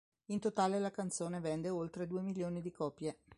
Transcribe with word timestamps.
In 0.31 0.39
totale 0.39 0.79
la 0.79 0.89
canzone 0.89 1.39
vende 1.39 1.69
oltre 1.69 2.07
due 2.07 2.23
milioni 2.23 2.59
di 2.63 2.71
copie. 2.71 3.19